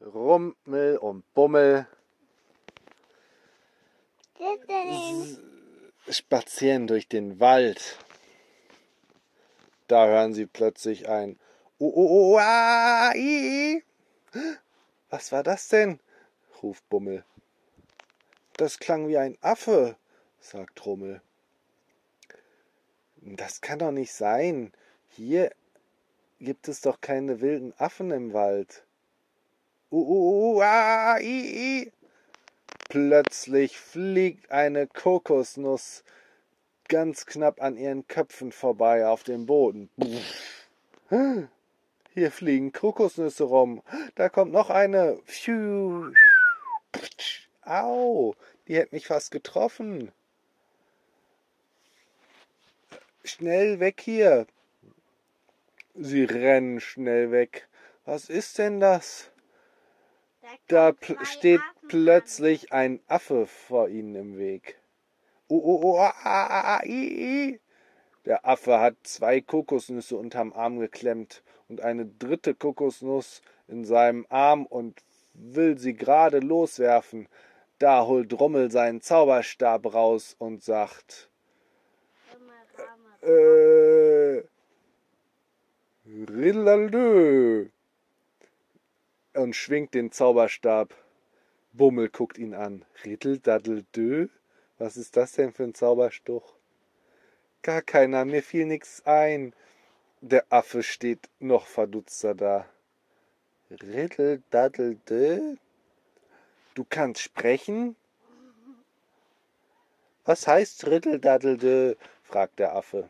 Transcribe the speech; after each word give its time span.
Rummel 0.00 0.96
und 0.96 1.34
Bummel 1.34 1.86
spazieren 6.08 6.86
durch 6.86 7.08
den 7.08 7.40
Wald. 7.40 7.98
Da 9.88 10.06
hören 10.06 10.32
sie 10.32 10.46
plötzlich 10.46 11.08
ein 11.08 11.38
i, 11.80 13.82
Was 15.10 15.32
war 15.32 15.42
das 15.42 15.68
denn? 15.68 16.00
ruft 16.62 16.88
Bummel. 16.88 17.24
Das 18.56 18.78
klang 18.78 19.08
wie 19.08 19.18
ein 19.18 19.36
Affe, 19.40 19.96
sagt 20.40 20.84
Rummel. 20.86 21.22
Das 23.16 23.60
kann 23.60 23.78
doch 23.78 23.92
nicht 23.92 24.12
sein. 24.12 24.72
Hier 25.08 25.52
gibt 26.38 26.68
es 26.68 26.80
doch 26.80 27.00
keine 27.00 27.40
wilden 27.40 27.74
Affen 27.78 28.10
im 28.10 28.32
Wald. 28.32 28.84
Uh, 29.92 30.56
uh, 30.56 30.62
ah, 30.62 31.18
i, 31.20 31.84
i. 31.84 31.92
Plötzlich 32.88 33.78
fliegt 33.78 34.50
eine 34.50 34.86
Kokosnuss 34.86 36.04
ganz 36.88 37.24
knapp 37.24 37.62
an 37.62 37.76
ihren 37.76 38.06
Köpfen 38.08 38.52
vorbei 38.52 39.06
auf 39.06 39.22
dem 39.22 39.46
Boden. 39.46 39.88
Hier 42.12 42.30
fliegen 42.30 42.72
Kokosnüsse 42.72 43.44
rum. 43.44 43.82
Da 44.16 44.28
kommt 44.28 44.52
noch 44.52 44.70
eine. 44.70 45.20
Au, 47.62 48.34
die 48.66 48.78
hat 48.78 48.92
mich 48.92 49.06
fast 49.06 49.30
getroffen. 49.30 50.10
Schnell 53.24 53.78
weg 53.80 54.00
hier. 54.00 54.46
Sie 55.94 56.24
rennen 56.24 56.80
schnell 56.80 57.30
weg. 57.30 57.68
Was 58.04 58.28
ist 58.28 58.58
denn 58.58 58.80
das? 58.80 59.30
Da 60.68 60.92
pl 60.92 61.16
steht 61.24 61.60
plötzlich 61.88 62.72
ein 62.72 63.00
Affe 63.06 63.46
vor 63.46 63.88
ihnen 63.88 64.14
im 64.14 64.38
Weg. 64.38 64.80
Oh, 65.48 65.60
oh, 65.62 65.80
oh, 65.82 65.98
ah, 65.98 66.14
ah, 66.22 66.76
ah, 66.76 66.82
i, 66.84 67.50
i. 67.50 67.60
Der 68.24 68.46
Affe 68.46 68.78
hat 68.78 68.96
zwei 69.02 69.40
Kokosnüsse 69.40 70.16
unterm 70.16 70.52
Arm 70.52 70.78
geklemmt 70.78 71.42
und 71.68 71.80
eine 71.80 72.06
dritte 72.06 72.54
Kokosnuss 72.54 73.42
in 73.66 73.84
seinem 73.84 74.26
Arm 74.28 74.66
und 74.66 75.02
will 75.34 75.78
sie 75.78 75.94
gerade 75.94 76.38
loswerfen. 76.38 77.28
Da 77.78 78.06
holt 78.06 78.38
Rummel 78.38 78.70
seinen 78.70 79.00
Zauberstab 79.00 79.92
raus 79.94 80.36
und 80.38 80.62
sagt: 80.62 81.30
Äh, 83.22 84.42
Rillalö 86.06 87.68
und 89.40 89.56
schwingt 89.56 89.94
den 89.94 90.12
Zauberstab. 90.12 90.94
Bummel 91.72 92.08
guckt 92.08 92.38
ihn 92.38 92.54
an. 92.54 92.84
Riddeldaddel 93.04 93.84
Was 94.78 94.96
ist 94.96 95.16
das 95.16 95.32
denn 95.32 95.52
für 95.52 95.64
ein 95.64 95.74
Zauberstuch? 95.74 96.54
Gar 97.62 97.82
keiner, 97.82 98.24
mir 98.24 98.42
fiel 98.42 98.66
nix 98.66 99.02
ein. 99.06 99.54
Der 100.20 100.44
Affe 100.50 100.82
steht 100.82 101.28
noch 101.38 101.66
verdutzter 101.66 102.34
da. 102.34 102.66
Riddeldaddel 103.70 104.98
Du 106.74 106.84
kannst 106.88 107.22
sprechen? 107.22 107.96
Was 110.24 110.46
heißt 110.46 110.86
Riddeldaddel 110.86 111.96
fragt 112.22 112.58
der 112.58 112.74
Affe. 112.74 113.08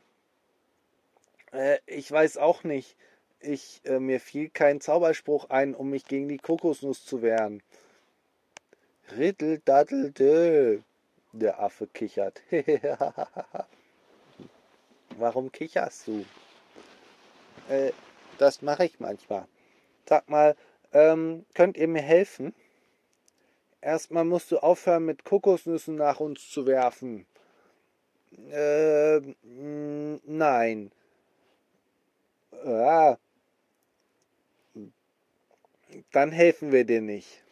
Äh, 1.53 1.79
ich 1.87 2.11
weiß 2.11 2.39
auch 2.39 2.65
nicht 2.65 2.97
ich, 3.41 3.81
äh, 3.85 3.99
mir 3.99 4.21
fiel 4.21 4.51
kein 4.51 4.81
Zauberspruch 4.81 5.51
ein, 5.51 5.75
um 5.75 5.91
mich 5.91 6.05
gegen 6.05 6.29
die 6.29 6.39
Kokosnuss 6.39 7.05
zu 7.05 7.23
wehren. 7.23 7.63
Riddle 9.17 9.59
daddle 9.61 10.11
dö. 10.11 10.81
Der 11.33 11.61
Affe 11.61 11.87
kichert. 11.87 12.43
Warum 15.17 15.53
kicherst 15.53 16.07
du? 16.07 16.25
Äh, 17.69 17.93
das 18.39 18.63
mache 18.63 18.85
ich 18.85 19.01
manchmal. 19.01 19.47
Sag 20.09 20.29
mal, 20.29 20.57
ähm, 20.93 21.47
könnt 21.55 21.77
ihr 21.77 21.89
mir 21.89 22.03
helfen? 22.03 22.55
Erstmal 23.81 24.25
musst 24.25 24.51
du 24.51 24.59
aufhören, 24.59 25.07
mit 25.07 25.25
Kokosnüssen 25.25 25.95
nach 25.95 26.21
uns 26.21 26.51
zu 26.51 26.67
werfen. 26.67 27.27
Äh, 28.51 29.21
nein. 29.43 30.93
Ja, 32.65 33.19
dann 36.13 36.33
helfen 36.33 36.73
wir 36.73 36.85
dir 36.85 37.01
nicht. 37.01 37.43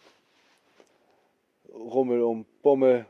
Rummel 1.73 2.23
und 2.23 2.47
Bummel 2.63 3.07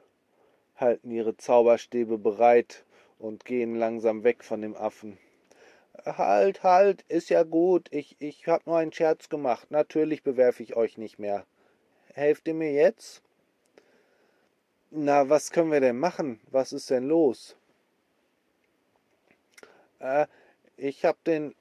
halten 0.76 1.10
ihre 1.10 1.36
Zauberstäbe 1.36 2.18
bereit 2.18 2.84
und 3.18 3.44
gehen 3.44 3.74
langsam 3.74 4.24
weg 4.24 4.44
von 4.44 4.62
dem 4.62 4.76
Affen. 4.76 5.18
Halt, 6.04 6.62
halt, 6.62 7.02
ist 7.08 7.28
ja 7.28 7.42
gut. 7.42 7.88
Ich, 7.90 8.16
ich 8.20 8.46
hab 8.46 8.66
nur 8.66 8.78
einen 8.78 8.92
Scherz 8.92 9.28
gemacht. 9.28 9.70
Natürlich 9.70 10.22
bewerfe 10.22 10.62
ich 10.62 10.76
euch 10.76 10.96
nicht 10.96 11.18
mehr. 11.18 11.44
Helft 12.14 12.46
ihr 12.46 12.54
mir 12.54 12.72
jetzt? 12.72 13.22
Na, 14.90 15.28
was 15.28 15.50
können 15.50 15.72
wir 15.72 15.80
denn 15.80 15.98
machen? 15.98 16.40
Was 16.50 16.72
ist 16.72 16.90
denn 16.90 17.04
los? 17.04 17.56
Äh, 19.98 20.26
ich 20.76 21.04
hab 21.04 21.22
den 21.24 21.54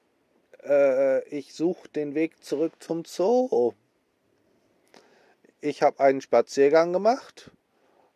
äh, 0.64 1.28
ich 1.30 1.54
suche 1.54 1.88
den 1.90 2.16
Weg 2.16 2.44
zurück 2.44 2.74
zum 2.80 3.06
Zoo. 3.06 3.74
Ich 5.62 5.82
habe 5.82 6.00
einen 6.00 6.22
Spaziergang 6.22 6.94
gemacht, 6.94 7.52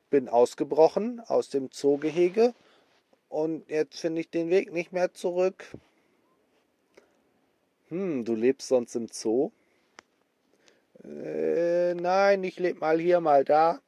bin 0.09 0.29
ausgebrochen 0.29 1.19
aus 1.19 1.49
dem 1.49 1.71
Zoogehege 1.71 2.53
und 3.29 3.69
jetzt 3.69 3.99
finde 3.99 4.21
ich 4.21 4.29
den 4.29 4.49
Weg 4.49 4.71
nicht 4.71 4.91
mehr 4.91 5.13
zurück. 5.13 5.65
Hm, 7.89 8.23
du 8.25 8.35
lebst 8.35 8.67
sonst 8.67 8.95
im 8.95 9.07
Zoo? 9.11 9.51
Äh, 11.03 11.93
nein, 11.95 12.43
ich 12.43 12.59
lebe 12.59 12.79
mal 12.79 12.99
hier, 12.99 13.19
mal 13.19 13.43
da. 13.43 13.81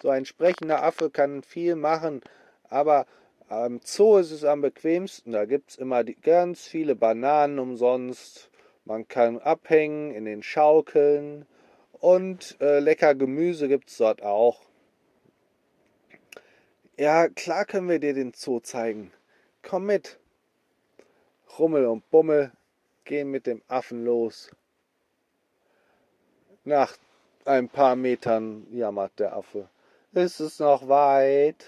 So 0.00 0.10
ein 0.10 0.24
sprechender 0.24 0.82
Affe 0.82 1.10
kann 1.10 1.42
viel 1.42 1.76
machen, 1.76 2.22
aber 2.68 3.06
am 3.52 3.80
Zoo 3.84 4.16
ist 4.16 4.30
es 4.30 4.44
am 4.44 4.62
bequemsten. 4.62 5.32
Da 5.32 5.44
gibt 5.44 5.70
es 5.70 5.76
immer 5.76 6.04
die, 6.04 6.14
ganz 6.14 6.66
viele 6.66 6.94
Bananen 6.94 7.58
umsonst. 7.58 8.50
Man 8.86 9.06
kann 9.06 9.38
abhängen 9.38 10.10
in 10.12 10.24
den 10.24 10.42
Schaukeln. 10.42 11.46
Und 11.92 12.56
äh, 12.60 12.80
lecker 12.80 13.14
Gemüse 13.14 13.68
gibt 13.68 13.90
es 13.90 13.98
dort 13.98 14.22
auch. 14.22 14.62
Ja, 16.96 17.28
klar 17.28 17.66
können 17.66 17.88
wir 17.88 17.98
dir 17.98 18.14
den 18.14 18.32
Zoo 18.34 18.60
zeigen. 18.60 19.12
Komm 19.62 19.86
mit. 19.86 20.18
Rummel 21.58 21.86
und 21.86 22.08
Bummel 22.10 22.52
gehen 23.04 23.30
mit 23.30 23.46
dem 23.46 23.60
Affen 23.68 24.04
los. 24.04 24.50
Nach 26.64 26.96
ein 27.44 27.68
paar 27.68 27.96
Metern 27.96 28.66
jammert 28.70 29.18
der 29.18 29.36
Affe. 29.36 29.68
Ist 30.12 30.40
es 30.40 30.58
noch 30.58 30.88
weit? 30.88 31.66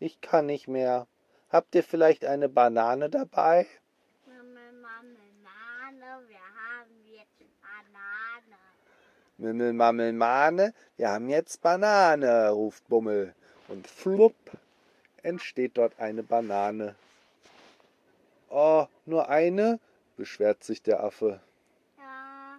Ich 0.00 0.20
kann 0.20 0.46
nicht 0.46 0.68
mehr. 0.68 1.06
Habt 1.54 1.72
ihr 1.76 1.84
vielleicht 1.84 2.24
eine 2.24 2.48
Banane 2.48 3.08
dabei? 3.08 3.68
Marmelade, 4.26 6.26
wir 6.26 6.36
haben 6.36 7.06
jetzt 7.06 7.44
Banane. 7.62 8.58
Mimmel, 9.38 9.72
Mammel, 9.72 10.12
Mane, 10.14 10.74
wir 10.96 11.10
haben 11.10 11.28
jetzt 11.28 11.62
Banane, 11.62 12.50
ruft 12.50 12.88
Bummel. 12.88 13.36
Und 13.68 13.86
flupp 13.86 14.34
entsteht 15.22 15.78
dort 15.78 15.96
eine 16.00 16.24
Banane. 16.24 16.96
Oh, 18.48 18.88
nur 19.06 19.28
eine? 19.28 19.78
beschwert 20.16 20.64
sich 20.64 20.82
der 20.82 21.04
Affe. 21.04 21.40
Ja. 21.96 22.58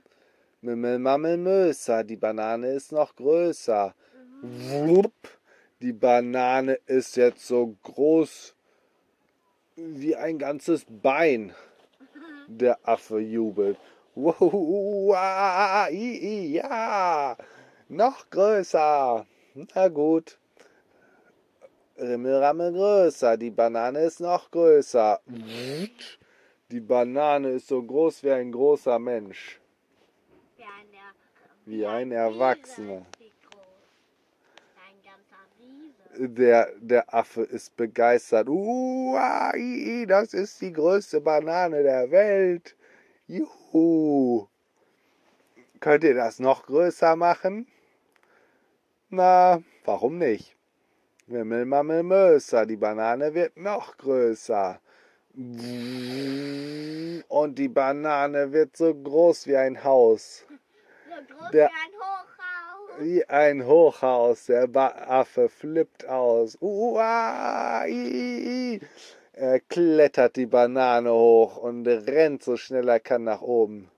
Mimmel, 0.62 1.00
Mammel, 1.00 1.35
Möser, 1.35 2.06
die 2.06 2.15
Banane 2.15 2.69
ist 2.69 2.94
noch 2.94 3.13
größer. 3.13 3.94
Mhm. 4.42 4.88
Wupp, 4.88 5.38
die 5.81 5.92
Banane 5.92 6.75
ist 6.86 7.18
jetzt 7.18 7.45
so 7.45 7.75
groß 7.83 8.56
wie 9.75 10.16
ein 10.16 10.38
ganzes 10.39 10.86
Bein. 10.88 11.54
Der 12.48 12.77
Affe 12.88 13.19
jubelt. 13.19 13.77
Wow, 14.13 15.13
ja, 15.92 17.36
noch 17.89 18.30
größer. 18.30 19.25
Na 19.54 19.88
gut. 19.89 20.38
Rimmelrammel 21.98 22.72
größer. 22.72 23.38
Die 23.38 23.51
Banane 23.51 24.00
ist 24.01 24.19
noch 24.19 24.51
größer. 24.51 25.19
Die 26.71 26.80
Banane 26.80 27.51
ist 27.51 27.68
so 27.68 27.81
groß 27.81 28.24
wie 28.24 28.31
ein 28.31 28.51
großer 28.51 29.00
Mensch. 29.00 29.60
Wie 31.66 31.86
ein 31.86 32.12
Erwachsener. 32.12 33.06
Der, 36.17 36.71
der 36.79 37.13
Affe 37.13 37.44
ist 37.44 37.75
begeistert. 37.75 38.47
Uai, 38.50 40.06
das 40.07 40.33
ist 40.33 40.62
die 40.62 40.71
größte 40.71 41.19
Banane 41.21 41.83
der 41.83 42.09
Welt. 42.12 42.75
Juhu. 43.27 44.47
Könnt 45.79 46.03
ihr 46.03 46.15
das 46.15 46.39
noch 46.39 46.65
größer 46.65 47.15
machen? 47.15 47.67
Na, 49.09 49.62
warum 49.83 50.17
nicht? 50.17 50.56
Wimmel, 51.27 51.65
Mammel, 51.65 52.03
Möser, 52.03 52.65
die 52.65 52.77
Banane 52.77 53.33
wird 53.33 53.57
noch 53.57 53.97
größer. 53.97 54.79
Und 57.27 57.56
die 57.56 57.68
Banane 57.68 58.51
wird 58.51 58.77
so 58.77 58.94
groß 58.94 59.47
wie 59.47 59.57
ein 59.57 59.83
Haus. 59.83 60.45
So 61.07 61.35
groß 61.35 61.51
Der- 61.51 61.69
wie 61.69 61.73
ein 61.73 61.94
Hochhaus. 62.00 62.34
Wie 63.00 63.25
ein 63.25 63.65
Hochhaus. 63.65 64.45
Der 64.45 64.68
ba 64.68 64.88
Affe 64.88 65.50
flippt 65.50 66.07
aus. 66.07 66.57
Uah, 66.62 67.86
i, 67.88 68.77
i. 68.77 68.81
Er 69.33 69.59
klettert 69.59 70.38
die 70.38 70.45
Banane 70.45 71.12
hoch 71.12 71.57
und 71.57 71.86
rennt 71.88 72.44
so 72.44 72.56
schnell 72.56 72.88
er 72.88 73.01
kann 73.01 73.25
nach 73.25 73.42
oben. 73.42 73.92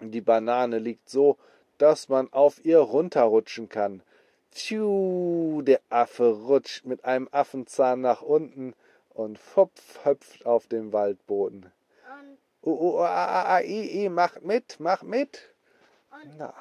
Die 0.00 0.20
Banane 0.20 0.78
liegt 0.78 1.10
so, 1.10 1.36
dass 1.78 2.08
man 2.08 2.32
auf 2.32 2.64
ihr 2.64 2.78
runterrutschen 2.78 3.68
kann. 3.68 4.02
Tschu, 4.52 5.62
der 5.62 5.80
Affe 5.90 6.30
rutscht 6.30 6.84
mit 6.84 7.04
einem 7.04 7.28
Affenzahn 7.32 8.00
nach 8.00 8.22
unten 8.22 8.74
und 9.14 9.38
fopf 9.38 10.04
hüpft 10.04 10.46
auf 10.46 10.68
dem 10.68 10.92
Waldboden. 10.92 11.64
Und, 11.64 12.38
Uh, 12.62 13.00
uh, 13.00 14.10
macht 14.10 14.44
mit, 14.44 14.78
macht 14.80 15.04
mit. 15.04 15.54
und 16.10 16.34
Na, 16.38 16.52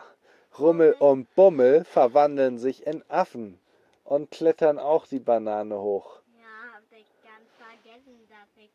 Rummel 0.59 0.94
und 0.94 1.33
Bummel 1.36 1.83
verwandeln 1.83 2.57
sich 2.57 2.88
in 2.88 3.04
Affen 3.09 3.59
und 4.04 4.31
klettern 4.31 4.80
auch 4.80 5.06
die 5.06 5.19
Banane 5.19 5.80
hoch. 5.80 6.19
ja, 6.36 6.74
hab 6.74 6.81
ich 6.92 7.06
ganz 7.24 7.48
vergessen, 7.59 8.18
dass 8.27 8.50
ich, 8.56 8.71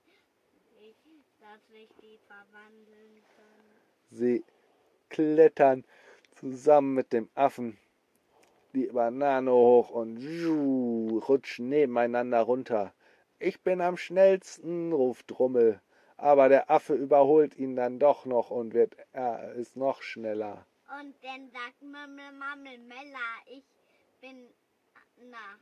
ich 0.81 0.95
dass 1.41 1.61
ich 1.75 1.89
die 2.01 2.19
verwandeln 2.29 3.23
kann. 3.37 3.65
Sie 4.11 4.45
klettern 5.09 5.85
zusammen 6.37 6.95
mit 6.95 7.13
dem 7.13 7.29
Affen 7.35 7.77
die 8.75 8.87
Banane 8.87 9.51
hoch 9.51 9.91
und 9.91 10.19
rutschen 11.29 11.69
nebeneinander 11.69 12.43
runter. 12.43 12.93
Ich 13.41 13.61
bin 13.61 13.81
am 13.81 13.97
schnellsten, 13.97 14.93
ruft 14.93 15.39
Rummel. 15.39 15.81
Aber 16.17 16.49
der 16.49 16.71
Affe 16.71 16.95
überholt 16.95 17.57
ihn 17.57 17.75
dann 17.75 17.99
doch 17.99 18.25
noch 18.25 18.51
und 18.51 18.73
wird, 18.73 18.97
er 19.13 19.55
ist 19.55 19.77
noch 19.77 20.03
schneller. 20.03 20.65
Und 21.01 21.15
dann 21.23 21.51
sagt 21.51 21.81
Mümmel, 21.81 22.33
Mammel, 22.33 22.77
Mella, 22.79 23.19
ich 23.47 23.65
bin 24.21 24.47
nach, 25.31 25.59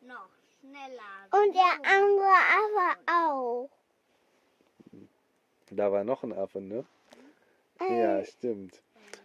noch 0.00 0.30
schneller. 0.58 1.28
Und 1.30 1.54
der 1.54 1.72
andere 1.84 2.34
aber 2.64 2.96
auch. 3.06 3.70
Da 5.70 5.92
war 5.92 6.02
noch 6.02 6.22
ein 6.22 6.32
Affe, 6.32 6.62
ne? 6.62 6.86
Äh, 7.78 8.00
Ja, 8.00 8.24
stimmt. 8.24 8.82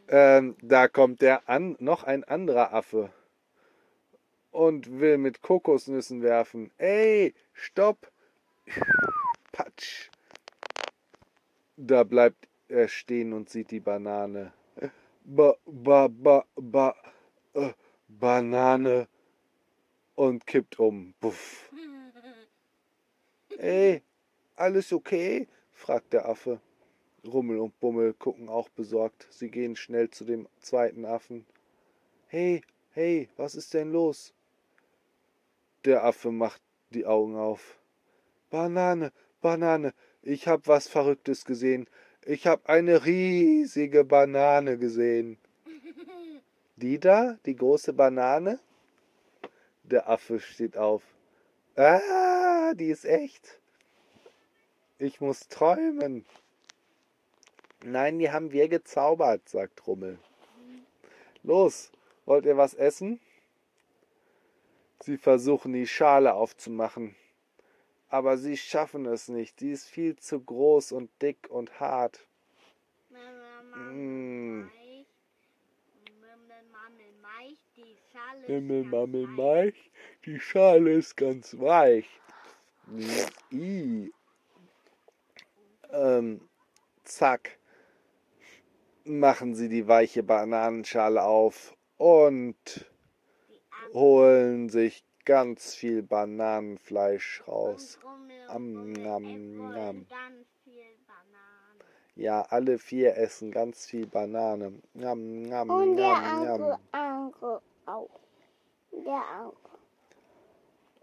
Ähm, 0.10 0.58
da 0.62 0.90
kommt 0.90 1.22
der 1.22 1.48
an, 1.48 1.78
noch 1.80 2.04
ein 2.04 2.26
anderer 2.26 2.74
Affe 2.74 3.12
und 4.52 5.00
will 5.00 5.18
mit 5.18 5.42
Kokosnüssen 5.42 6.22
werfen. 6.22 6.72
Ey, 6.78 7.34
stopp! 7.54 8.12
Patsch! 9.54 10.10
Da 11.78 12.04
bleibt 12.04 12.48
er 12.68 12.90
stehen 12.90 13.32
und 13.32 13.50
sieht 13.50 13.72
die 13.72 13.80
Banane. 13.80 14.52
Ba, 15.28 15.56
ba, 15.66 16.08
ba, 16.08 16.46
ba, 16.56 16.96
äh, 17.56 17.74
Banane 18.08 19.08
und 20.14 20.46
kippt 20.46 20.80
um. 20.80 21.16
Buff. 21.20 21.72
Ey, 23.58 24.04
alles 24.56 24.94
okay? 24.94 25.48
fragt 25.74 26.14
der 26.14 26.30
Affe. 26.30 26.62
Rummel 27.26 27.58
und 27.58 27.80
Bummel 27.80 28.14
gucken 28.14 28.50
auch 28.50 28.70
besorgt. 28.70 29.28
Sie 29.32 29.50
gehen 29.50 29.76
schnell 29.76 30.12
zu 30.12 30.26
dem 30.26 30.48
zweiten 30.60 31.06
Affen. 31.06 31.48
Hey, 32.28 32.62
hey, 32.92 33.28
was 33.36 33.56
ist 33.56 33.74
denn 33.74 33.92
los? 33.92 34.32
Der 35.86 36.04
Affe 36.04 36.32
macht 36.32 36.62
die 36.92 37.08
Augen 37.08 37.36
auf. 37.36 37.80
Banane, 38.52 39.12
Banane, 39.42 39.96
ich 40.22 40.48
hab 40.48 40.68
was 40.68 40.88
Verrücktes 40.88 41.46
gesehen. 41.46 41.90
Ich 42.28 42.48
hab 42.48 42.68
eine 42.68 43.06
riesige 43.06 44.04
Banane 44.04 44.80
gesehen. 44.80 45.38
Die 46.76 47.00
da, 47.00 47.38
die 47.46 47.56
große 47.56 47.94
Banane? 47.94 48.60
Der 49.84 50.10
Affe 50.10 50.40
steht 50.40 50.76
auf. 50.76 51.04
Ah, 51.76 52.74
die 52.74 52.88
ist 52.88 53.06
echt. 53.06 53.60
Ich 54.98 55.22
muss 55.22 55.48
träumen. 55.50 56.26
Nein, 57.84 58.18
die 58.18 58.32
haben 58.32 58.52
wir 58.52 58.70
gezaubert, 58.70 59.48
sagt 59.48 59.86
Rummel. 59.86 60.18
Los, 61.44 61.92
wollt 62.26 62.46
ihr 62.46 62.58
was 62.58 62.74
essen? 62.74 63.20
Sie 65.00 65.18
versuchen 65.18 65.74
die 65.74 65.86
Schale 65.86 66.34
aufzumachen, 66.34 67.16
aber 68.10 68.38
sie 68.38 68.58
schaffen 68.58 69.06
es 69.06 69.28
nicht. 69.28 69.60
Die 69.60 69.72
ist 69.72 69.88
viel 69.88 70.16
zu 70.16 70.40
groß 70.40 70.92
und 70.92 71.10
dick 71.22 71.48
und 71.50 71.80
hart. 71.80 72.28
Mümmel, 73.10 73.64
Mammel, 73.72 73.94
Mm. 73.94 74.62
Meich. 74.66 75.06
Meich, 77.22 77.58
die 77.76 77.98
Schale 78.12 78.40
ist 78.40 78.46
Himmel, 78.48 78.82
ganz 78.84 78.92
Mammel, 78.92 79.24
weich. 79.24 79.36
Meich, 79.38 79.92
die 80.26 80.40
Schale 80.40 80.92
ist 80.94 81.18
ganz 81.18 81.60
weich. 81.60 82.08
I. 83.52 84.12
Ähm, 85.92 86.42
zack. 87.04 87.58
Machen 89.04 89.56
sie 89.56 89.70
die 89.70 89.88
weiche 89.88 90.24
Bananenschale 90.24 91.24
auf 91.24 91.76
und 91.98 92.86
holen 93.94 94.70
sich 94.70 95.05
ganz 95.26 95.76
viel 95.76 96.04
Bananenfleisch 96.04 97.44
raus. 97.48 98.00
Am, 98.48 98.94
nam, 98.94 99.58
nam. 99.72 100.06
Ja, 102.16 102.44
alle 102.44 102.78
vier 102.78 103.18
essen 103.18 103.52
ganz 103.52 103.86
viel 103.86 104.08
Banane. 104.08 104.82
Njam, 104.94 105.42
njam, 105.44 105.70
Und 105.70 105.98
der 105.98 106.18
njam, 106.22 106.48
andere, 106.48 106.80
auch. 107.86 108.10
Der 108.92 109.24
auch. 109.42 109.54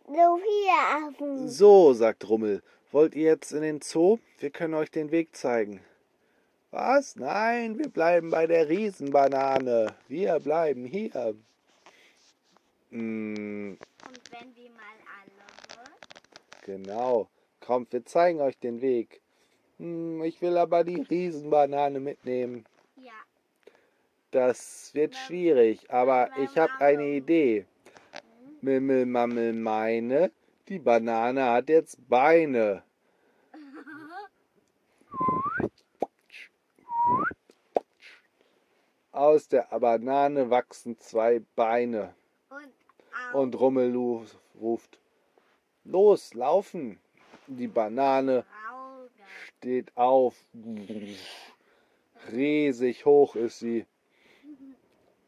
So 0.07 0.39
viele 0.39 1.07
Affen. 1.07 1.49
So, 1.49 1.93
sagt 1.93 2.29
Rummel, 2.29 2.63
wollt 2.93 3.15
ihr 3.15 3.25
jetzt 3.25 3.53
in 3.53 3.63
den 3.63 3.81
Zoo? 3.83 4.19
Wir 4.39 4.51
können 4.51 4.75
euch 4.75 4.91
den 4.91 5.11
Weg 5.11 5.37
zeigen. 5.37 5.81
Was? 6.71 7.17
Nein, 7.17 7.79
wir 7.79 7.91
bleiben 7.91 8.31
bei 8.31 8.47
der 8.47 8.69
Riesenbanane. 8.69 9.95
Wir 10.09 10.41
bleiben 10.41 10.87
hier. 10.87 11.35
Mm, 12.93 13.77
Und 14.07 14.33
wenn 14.33 14.53
die 14.55 14.69
mal 14.69 14.99
alle 15.19 15.79
wird, 15.79 16.63
genau. 16.63 17.29
Kommt, 17.61 17.93
wir 17.93 18.05
zeigen 18.05 18.41
euch 18.41 18.59
den 18.59 18.81
Weg. 18.83 19.21
Hm, 19.79 20.23
ich 20.25 20.41
will 20.43 20.57
aber 20.59 20.85
die 20.85 21.01
Riesenbanane 21.11 22.01
mitnehmen. 22.01 22.65
ja, 22.97 23.13
Das 24.31 24.93
wird 24.95 25.17
schwierig, 25.17 25.91
aber 25.91 26.31
ich 26.39 26.57
habe 26.59 26.73
eine 26.81 27.07
Idee. 27.09 27.65
Mimmel, 28.61 29.07
Mammel, 29.07 29.53
meine, 29.55 30.31
die 30.69 30.79
Banane 30.79 31.45
hat 31.51 31.69
jetzt 31.71 31.97
Beine. 32.09 32.83
Aus 39.13 39.49
der 39.49 39.63
Banane 39.81 40.51
wachsen 40.51 40.99
zwei 40.99 41.41
Beine. 41.57 42.15
Und 43.35 43.59
Rummel 43.59 43.95
ruft, 44.61 44.99
los, 45.85 46.35
laufen. 46.35 46.99
Die 47.47 47.67
Banane 47.67 48.45
steht 49.47 49.97
auf. 49.97 50.37
Riesig 52.33 53.05
hoch 53.05 53.37
ist 53.37 53.59
sie. 53.59 53.87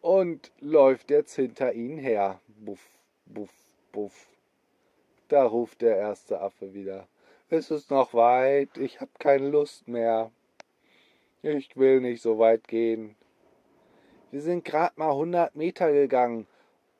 Und 0.00 0.52
läuft 0.60 1.10
jetzt 1.10 1.34
hinter 1.34 1.72
ihnen 1.72 1.98
her. 1.98 2.40
Buff, 2.46 2.98
buff, 3.26 3.50
buff. 3.90 4.28
Da 5.28 5.44
ruft 5.44 5.80
der 5.80 5.96
erste 5.96 6.40
Affe 6.40 6.74
wieder. 6.74 7.08
Es 7.48 7.70
ist 7.70 7.90
noch 7.90 8.14
weit, 8.14 8.76
ich 8.76 9.00
hab 9.00 9.18
keine 9.18 9.48
Lust 9.48 9.88
mehr. 9.88 10.30
Ich 11.42 11.76
will 11.76 12.00
nicht 12.00 12.22
so 12.22 12.38
weit 12.38 12.68
gehen. 12.68 13.16
Wir 14.30 14.40
sind 14.40 14.64
grad 14.64 14.98
mal 14.98 15.10
100 15.10 15.54
Meter 15.54 15.92
gegangen 15.92 16.46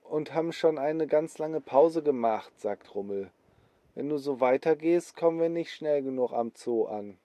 und 0.05 0.33
haben 0.33 0.53
schon 0.53 0.79
eine 0.79 1.07
ganz 1.07 1.39
lange 1.39 1.61
Pause 1.61 2.03
gemacht, 2.03 2.53
sagt 2.61 2.95
Rummel. 2.95 3.31
Wenn 3.95 4.09
du 4.09 4.19
so 4.19 4.41
weitergehst, 4.41 5.17
kommen 5.17 5.41
wir 5.41 5.49
nicht 5.49 5.73
schnell 5.73 6.03
genug 6.03 6.33
am 6.33 6.53
Zoo 6.55 6.85
an. 6.85 7.19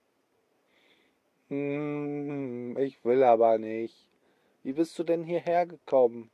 Hm, 1.50 2.78
ich 2.78 3.04
will 3.04 3.24
aber 3.24 3.58
nicht. 3.58 4.08
Wie 4.64 4.74
bist 4.74 4.98
du 5.00 5.04
denn 5.04 5.24
hierher 5.24 5.66
gekommen? 5.66 6.30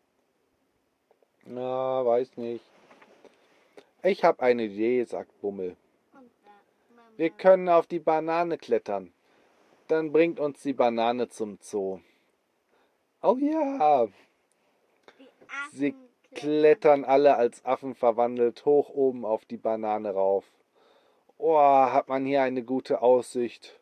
Na, 1.45 2.05
weiß 2.05 2.37
nicht. 2.37 2.65
Ich 4.03 4.23
hab 4.23 4.41
eine 4.41 4.63
Idee, 4.65 5.03
sagt 5.03 5.39
Bummel. 5.41 5.75
Wir 7.17 7.29
können 7.29 7.69
auf 7.69 7.87
die 7.87 7.99
Banane 7.99 8.57
klettern. 8.57 9.13
Dann 9.87 10.11
bringt 10.11 10.39
uns 10.39 10.61
die 10.63 10.73
Banane 10.73 11.29
zum 11.29 11.59
Zoo. 11.61 11.99
Oh 13.21 13.37
ja. 13.39 14.07
Sie 15.71 15.95
klettern 16.35 17.03
alle 17.03 17.37
als 17.37 17.65
Affen 17.65 17.95
verwandelt 17.95 18.65
hoch 18.65 18.89
oben 18.89 19.25
auf 19.25 19.45
die 19.45 19.57
Banane 19.57 20.11
rauf. 20.11 20.45
Oh, 21.37 21.57
hat 21.57 22.07
man 22.07 22.25
hier 22.25 22.43
eine 22.43 22.63
gute 22.63 23.01
Aussicht. 23.01 23.79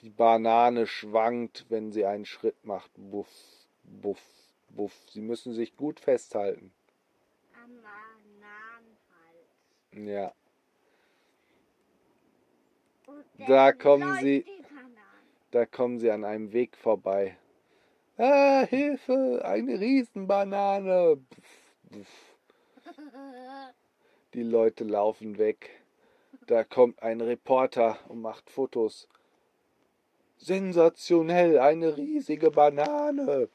Die 0.00 0.10
Banane 0.10 0.86
schwankt, 0.86 1.66
wenn 1.68 1.90
sie 1.92 2.06
einen 2.06 2.26
Schritt 2.26 2.64
macht. 2.64 2.90
Buff, 2.96 3.28
buff, 3.82 4.22
buff. 4.68 4.92
Sie 5.10 5.20
müssen 5.20 5.52
sich 5.52 5.76
gut 5.76 5.98
festhalten. 5.98 6.72
am 7.62 7.70
Bananenhals. 9.92 10.12
Ja. 10.12 10.32
Und 13.06 13.48
Da 13.48 13.72
kommen 13.72 14.18
sie-. 14.20 14.44
Da 15.50 15.66
kommen 15.66 15.98
sie 15.98 16.10
an 16.10 16.24
einem 16.24 16.52
Weg 16.52 16.76
vorbei. 16.76 17.36
Ah, 18.16 18.66
Hilfe, 18.68 19.42
eine 19.44 19.78
Riesenbanane. 19.78 21.16
Buff. 21.16 21.63
Die 24.34 24.42
Leute 24.42 24.84
laufen 24.84 25.38
weg. 25.38 25.70
Da 26.46 26.64
kommt 26.64 27.02
ein 27.02 27.20
Reporter 27.20 27.98
und 28.08 28.20
macht 28.20 28.50
Fotos. 28.50 29.08
Sensationell, 30.36 31.58
eine 31.58 31.96
riesige 31.96 32.50
Banane. 32.50 33.48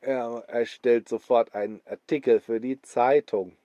Er 0.00 0.44
erstellt 0.46 1.08
sofort 1.08 1.54
einen 1.54 1.80
Artikel 1.84 2.40
für 2.40 2.60
die 2.60 2.80
Zeitung. 2.82 3.56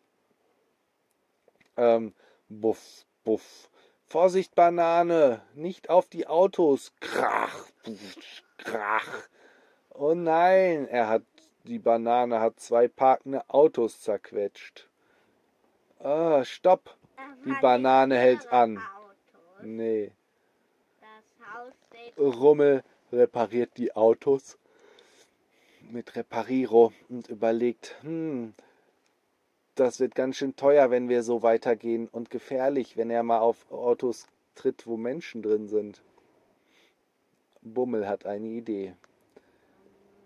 Ähm, 1.77 2.13
buff, 2.50 3.06
buff. 3.24 3.70
Vorsicht, 4.08 4.56
Banane, 4.56 5.42
nicht 5.53 5.89
auf 5.89 6.08
die 6.10 6.27
Autos. 6.27 6.92
Krach, 7.00 7.68
buff, 7.84 8.44
krach. 8.58 9.27
Oh 9.89 10.13
nein, 10.13 10.88
er 10.88 11.08
hat 11.08 11.24
die 11.63 11.79
Banane 11.79 12.39
hat 12.39 12.60
zwei 12.60 12.88
parkende 12.88 13.50
Autos 13.50 14.01
zerquetscht. 14.01 14.89
Ah, 16.00 16.43
stopp. 16.43 16.98
Die 17.46 17.55
Banane 17.62 18.17
hält 18.17 18.51
an. 18.51 18.82
Nee. 19.62 20.12
Rummel 22.17 22.84
repariert 23.12 23.72
die 23.77 23.96
Autos 23.96 24.58
mit 25.91 26.15
Repariro 26.15 26.91
und 27.10 27.27
überlegt, 27.29 27.96
hm, 28.01 28.53
das 29.75 30.00
wird 30.00 30.15
ganz 30.15 30.38
schön 30.38 30.55
teuer, 30.55 30.91
wenn 30.91 31.10
wir 31.10 31.24
so 31.24 31.43
weitergehen 31.43 32.08
und 32.08 32.29
gefährlich, 32.29 32.98
wenn 32.98 33.10
er 33.10 33.24
mal 33.24 33.39
auf 33.39 33.72
Autos 33.72 34.27
tritt, 34.55 34.86
wo 34.86 34.98
Menschen 34.98 35.41
drin 35.41 35.67
sind. 35.67 36.01
Bummel 37.62 38.08
hat 38.08 38.25
eine 38.25 38.48
Idee. 38.48 38.96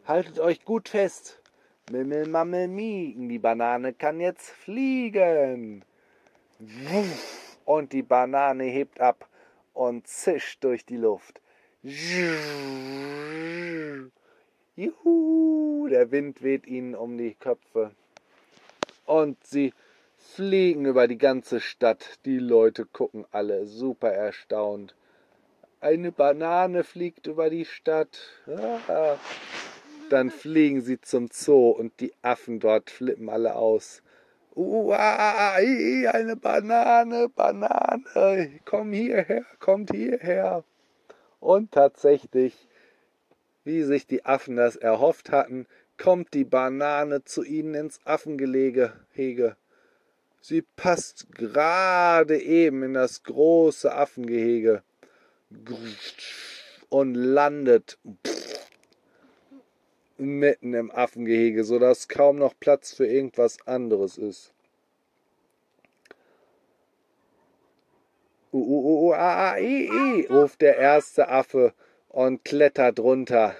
Haltet 0.07 0.39
euch 0.39 0.63
gut 0.63 0.87
fest. 0.87 1.41
Mimmel, 1.91 2.29
Mammel, 2.29 2.69
Miegen, 2.69 3.27
die 3.27 3.39
Banane 3.39 3.91
kann 3.91 4.21
jetzt 4.21 4.49
fliegen. 4.49 5.83
Und 7.65 7.91
die 7.91 8.03
Banane 8.03 8.63
hebt 8.63 9.01
ab 9.01 9.27
und 9.73 10.07
zischt 10.07 10.63
durch 10.63 10.85
die 10.85 10.95
Luft. 10.95 11.41
Juhu, 14.77 15.89
der 15.89 16.09
Wind 16.09 16.41
weht 16.41 16.65
ihnen 16.67 16.95
um 16.95 17.17
die 17.17 17.33
Köpfe. 17.33 17.91
Und 19.05 19.45
sie 19.45 19.73
fliegen 20.15 20.85
über 20.85 21.09
die 21.09 21.17
ganze 21.17 21.59
Stadt. 21.59 22.19
Die 22.23 22.39
Leute 22.39 22.85
gucken 22.85 23.25
alle 23.31 23.65
super 23.65 24.13
erstaunt. 24.13 24.95
Eine 25.81 26.13
Banane 26.13 26.85
fliegt 26.85 27.27
über 27.27 27.49
die 27.49 27.65
Stadt. 27.65 28.17
Ah. 28.87 29.17
Dann 30.09 30.31
fliegen 30.31 30.81
sie 30.81 31.01
zum 31.01 31.29
Zoo 31.31 31.69
und 31.69 31.99
die 31.99 32.13
Affen 32.21 32.59
dort 32.59 32.89
flippen 32.89 33.29
alle 33.29 33.55
aus. 33.55 34.01
Uah, 34.55 35.53
eine 35.55 36.35
Banane, 36.35 37.29
Banane, 37.29 38.59
komm 38.65 38.93
hierher, 38.93 39.45
kommt 39.59 39.91
hierher. 39.91 40.63
Und 41.39 41.71
tatsächlich, 41.71 42.67
wie 43.63 43.83
sich 43.83 44.07
die 44.07 44.25
Affen 44.25 44.55
das 44.55 44.75
erhofft 44.75 45.29
hatten, 45.31 45.67
kommt 45.97 46.33
die 46.33 46.45
Banane 46.45 47.23
zu 47.23 47.43
ihnen 47.43 47.73
ins 47.75 47.99
Affengelege. 48.05 48.93
Sie 50.41 50.61
passt 50.61 51.31
gerade 51.33 52.39
eben 52.39 52.83
in 52.83 52.93
das 52.93 53.23
große 53.23 53.93
Affengehege 53.93 54.83
und 56.89 57.13
landet 57.15 57.99
mitten 60.19 60.73
im 60.73 60.91
Affengehege, 60.91 61.63
sodass 61.63 62.07
kaum 62.07 62.37
noch 62.37 62.53
Platz 62.59 62.93
für 62.93 63.05
irgendwas 63.05 63.57
anderes 63.65 64.17
ist. 64.17 64.53
Uh, 68.53 68.59
uh, 68.59 69.09
uh, 69.09 69.13
ah, 69.13 69.51
ah, 69.51 69.57
i, 69.59 69.89
i, 69.89 70.27
ruft 70.27 70.61
der 70.61 70.77
erste 70.77 71.27
Affe 71.27 71.73
und 72.09 72.45
klettert 72.45 72.99
runter. 72.99 73.55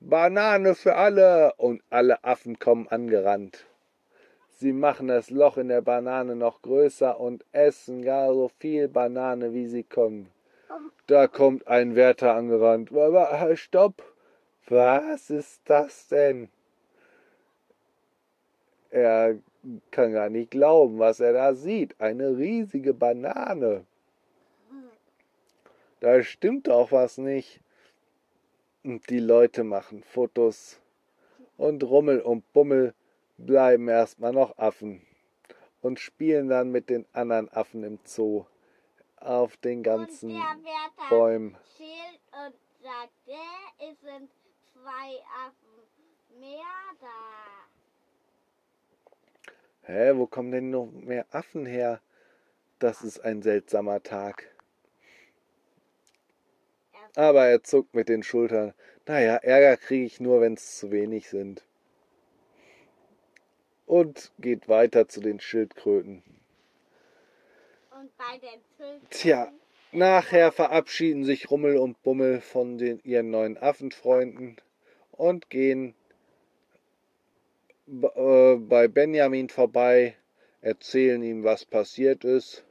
Banane 0.00 0.74
für 0.74 0.96
alle! 0.96 1.52
Und 1.56 1.82
alle 1.90 2.24
Affen 2.24 2.58
kommen 2.58 2.88
angerannt. 2.88 3.66
Sie 4.58 4.72
machen 4.72 5.08
das 5.08 5.30
Loch 5.30 5.58
in 5.58 5.68
der 5.68 5.82
Banane 5.82 6.34
noch 6.34 6.62
größer 6.62 7.20
und 7.20 7.44
essen 7.52 8.02
gar 8.02 8.32
so 8.32 8.50
viel 8.58 8.88
Banane, 8.88 9.52
wie 9.52 9.66
sie 9.66 9.82
können. 9.82 10.30
Da 11.06 11.28
kommt 11.28 11.68
ein 11.68 11.94
Wärter 11.94 12.34
angerannt. 12.34 12.90
Stopp! 13.54 14.02
Was 14.68 15.30
ist 15.30 15.60
das 15.64 16.08
denn? 16.08 16.48
Er 18.90 19.38
kann 19.90 20.12
gar 20.12 20.28
nicht 20.28 20.50
glauben, 20.50 20.98
was 20.98 21.20
er 21.20 21.32
da 21.32 21.54
sieht. 21.54 22.00
Eine 22.00 22.36
riesige 22.36 22.94
Banane. 22.94 23.84
Da 26.00 26.22
stimmt 26.22 26.68
doch 26.68 26.92
was 26.92 27.18
nicht. 27.18 27.60
Und 28.82 29.08
die 29.10 29.20
Leute 29.20 29.64
machen 29.64 30.02
Fotos. 30.02 30.80
Und 31.56 31.82
Rummel 31.84 32.20
und 32.20 32.52
Bummel 32.52 32.94
bleiben 33.38 33.88
erstmal 33.88 34.32
noch 34.32 34.58
Affen. 34.58 35.02
Und 35.80 36.00
spielen 36.00 36.48
dann 36.48 36.70
mit 36.70 36.90
den 36.90 37.06
anderen 37.12 37.48
Affen 37.50 37.84
im 37.84 37.98
Zoo. 38.04 38.44
Auf 39.16 39.56
den 39.56 39.82
ganzen 39.82 40.30
der 40.30 41.08
Bäumen. 41.08 41.56
sagt, 42.82 43.12
"Äh, 43.26 43.90
es 43.90 44.00
sind 44.00 44.30
zwei 44.86 45.18
Affen 45.44 46.38
mehr 46.38 46.62
da. 47.00 47.66
Hä, 49.82 50.12
wo 50.14 50.26
kommen 50.26 50.52
denn 50.52 50.70
noch 50.70 50.86
mehr 50.92 51.26
Affen 51.30 51.66
her? 51.66 52.00
Das 52.78 53.02
ist 53.02 53.18
ein 53.20 53.42
seltsamer 53.42 54.02
Tag. 54.04 54.54
Aber 57.16 57.46
er 57.46 57.64
zuckt 57.64 57.94
mit 57.94 58.08
den 58.08 58.22
Schultern. 58.22 58.74
Naja, 59.06 59.36
Ärger 59.36 59.76
kriege 59.76 60.04
ich 60.04 60.20
nur, 60.20 60.40
wenn 60.40 60.54
es 60.54 60.76
zu 60.78 60.92
wenig 60.92 61.28
sind. 61.30 61.64
Und 63.86 64.30
geht 64.38 64.68
weiter 64.68 65.08
zu 65.08 65.20
den 65.20 65.40
Schildkröten. 65.40 66.22
Und 67.90 68.16
bei 68.16 68.38
den 68.38 68.60
Zügen 68.76 69.10
Tja, 69.10 69.52
nachher 69.90 70.52
verabschieden 70.52 71.24
sich 71.24 71.50
Rummel 71.50 71.78
und 71.78 72.00
Bummel 72.02 72.40
von 72.40 72.78
den, 72.78 73.00
ihren 73.02 73.30
neuen 73.30 73.56
Affenfreunden 73.56 74.56
und 75.16 75.50
gehen 75.50 75.94
äh, 77.88 78.56
bei 78.56 78.88
Benjamin 78.88 79.48
vorbei, 79.48 80.16
erzählen 80.60 81.22
ihm, 81.22 81.44
was 81.44 81.64
passiert 81.64 82.24
ist. 82.24 82.64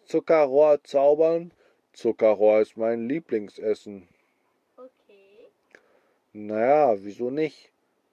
Zuckerrohr 0.05 0.83
zaubern? 0.85 1.53
Zuckerrohr 1.93 2.61
ist 2.61 2.77
mein 2.77 3.09
Lieblingsessen. 3.09 4.07
Okay. 4.77 5.49
Naja, 6.35 6.95
wieso 7.03 7.31
nicht? 7.31 7.71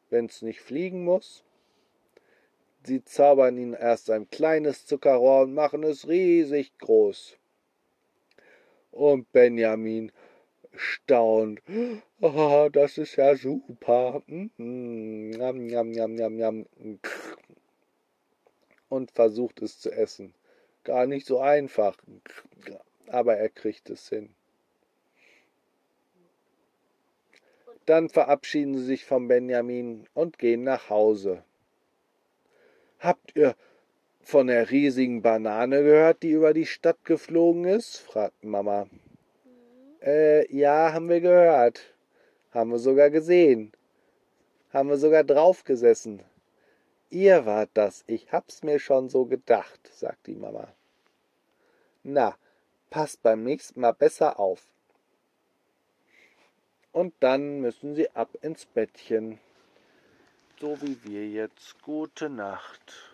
Wenn's 0.10 0.42
nicht 0.42 0.62
fliegen 0.62 1.04
muss. 1.04 1.44
Sie 2.86 3.04
zaubern 3.04 3.58
ihnen 3.58 3.74
erst 3.74 4.10
ein 4.10 4.30
kleines 4.30 4.86
Zuckerrohr 4.86 5.44
und 5.44 5.54
machen 5.54 5.84
es 5.84 6.08
riesig 6.08 6.78
groß. 6.80 7.38
Und 8.94 9.32
Benjamin 9.32 10.12
staunt. 10.76 11.62
Oh, 12.22 12.70
das 12.72 13.00
ist 13.00 13.16
ja 13.16 13.36
super. 13.36 14.22
Njam, 14.28 15.66
njam, 15.66 15.90
njam, 15.90 16.36
njam. 16.36 16.66
Und 18.90 19.12
versucht 19.12 19.64
es 19.64 19.80
zu 19.80 19.92
essen. 19.92 20.36
Gar 20.84 21.08
nicht 21.08 21.26
so 21.26 21.40
einfach. 21.40 21.98
Aber 23.08 23.38
er 23.38 23.50
kriegt 23.50 23.90
es 23.90 24.10
hin. 24.10 24.36
Dann 27.88 28.10
verabschieden 28.10 28.78
sie 28.78 28.86
sich 28.86 29.06
von 29.06 29.28
Benjamin 29.28 30.08
und 30.14 30.38
gehen 30.38 30.64
nach 30.64 30.90
Hause. 30.90 31.44
Habt 33.00 33.36
ihr 33.36 33.56
von 34.24 34.48
der 34.48 34.72
riesigen 34.72 35.22
Banane 35.22 35.84
gehört, 35.84 36.24
die 36.24 36.32
über 36.32 36.54
die 36.54 36.66
Stadt 36.66 37.04
geflogen 37.06 37.66
ist? 37.66 37.98
fragt 37.98 38.44
Mama. 38.44 38.88
Äh, 40.02 40.52
ja, 40.56 40.94
haben 40.94 41.10
wir 41.10 41.22
gehört. 41.22 41.82
Haben 42.52 42.72
wir 42.72 42.80
sogar 42.80 43.10
gesehen. 43.10 43.72
Haben 44.72 44.90
wir 44.90 44.98
sogar 44.98 45.24
draufgesessen. 45.24 46.24
Ihr 47.10 47.46
wart 47.46 47.70
das, 47.76 48.04
ich 48.08 48.32
hab's 48.32 48.64
mir 48.64 48.80
schon 48.80 49.08
so 49.08 49.26
gedacht, 49.26 49.88
sagt 49.94 50.26
die 50.26 50.36
Mama. 50.36 50.68
Na, 52.02 52.36
passt 52.90 53.22
beim 53.22 53.44
nächsten 53.44 53.82
Mal 53.82 53.94
besser 53.94 54.40
auf. 54.40 54.68
Und 56.92 57.14
dann 57.20 57.62
müssen 57.62 57.96
sie 57.96 58.10
ab 58.12 58.30
ins 58.42 58.66
Bettchen. 58.66 59.40
So 60.60 60.82
wie 60.82 60.98
wir 61.04 61.28
jetzt. 61.28 61.82
Gute 61.82 62.30
Nacht. 62.30 63.13